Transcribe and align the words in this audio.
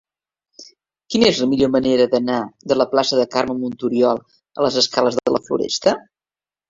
Quina 1.15 1.27
és 1.33 1.41
la 1.43 1.47
millor 1.51 1.69
manera 1.75 2.07
d'anar 2.13 2.39
de 2.71 2.77
la 2.79 2.87
plaça 2.95 3.19
de 3.19 3.27
Carme 3.35 3.59
Montoriol 3.59 4.23
a 4.59 4.67
les 4.67 4.79
escales 4.83 5.21
de 5.21 5.35
la 5.37 5.43
Floresta? 5.51 5.95